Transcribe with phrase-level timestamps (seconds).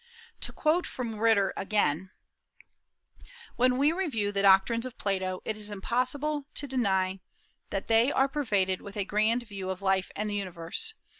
[0.39, 2.09] To quote from Ritter again:
[3.55, 7.19] "When we review the doctrines of Plato, it is impossible to deny
[7.69, 10.95] that they are pervaded with a grand view of life and the universe.